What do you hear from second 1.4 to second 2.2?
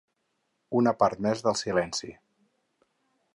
del silenci.